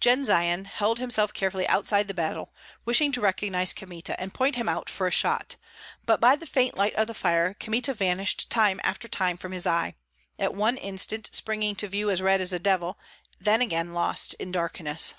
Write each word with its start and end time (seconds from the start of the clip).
Jendzian 0.00 0.64
held 0.64 0.98
himself 0.98 1.34
carefully 1.34 1.68
outside 1.68 2.08
the 2.08 2.14
battle, 2.14 2.54
wishing 2.86 3.12
to 3.12 3.20
recognize 3.20 3.74
Kmita, 3.74 4.18
and 4.18 4.32
point 4.32 4.56
him 4.56 4.66
out 4.66 4.88
for 4.88 5.06
a 5.06 5.10
shot; 5.10 5.56
but 6.06 6.20
by 6.22 6.36
the 6.36 6.46
faint 6.46 6.74
light 6.78 6.94
of 6.94 7.06
the 7.06 7.12
fire 7.12 7.52
Kmita 7.60 7.92
vanished 7.92 8.48
time 8.48 8.80
after 8.82 9.08
time 9.08 9.36
from 9.36 9.52
his 9.52 9.66
eye, 9.66 9.92
at 10.38 10.54
one 10.54 10.78
instant 10.78 11.28
springing 11.34 11.74
to 11.76 11.86
view 11.88 12.08
as 12.10 12.22
red 12.22 12.40
as 12.40 12.54
a 12.54 12.58
devil, 12.58 12.98
then 13.38 13.60
again 13.60 13.92
lost 13.92 14.32
in 14.40 14.50
darkness. 14.50 15.12